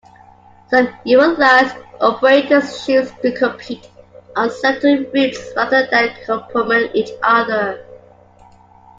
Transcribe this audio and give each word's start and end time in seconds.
Some 0.71 0.87
Eurolines 1.05 1.79
operators 2.01 2.87
choose 2.87 3.11
to 3.21 3.31
compete 3.37 3.87
on 4.35 4.49
certain 4.49 5.05
routes 5.13 5.51
rather 5.55 5.85
than 5.91 6.15
complement 6.25 6.89
each 6.95 7.11
other. 7.21 7.85